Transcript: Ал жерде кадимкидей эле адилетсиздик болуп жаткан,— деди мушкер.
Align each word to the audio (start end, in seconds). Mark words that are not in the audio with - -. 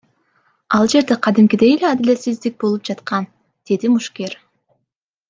Ал 0.77 0.85
жерде 0.93 1.15
кадимкидей 1.27 1.71
эле 1.75 1.87
адилетсиздик 1.93 2.53
болуп 2.65 2.81
жаткан,— 2.91 3.23
деди 3.71 3.87
мушкер. 3.93 4.31